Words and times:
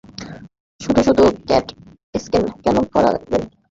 শুধু-শুধু 0.81 1.23
CAT 1.47 1.67
scan 2.15 2.43
কেন 2.63 2.77
করাবেন? 2.93 3.21